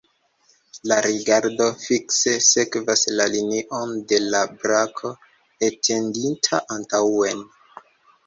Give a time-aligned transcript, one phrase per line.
[0.91, 5.11] La rigardo fikse sekvas la linion de la brako
[5.69, 7.45] etendita antaŭen.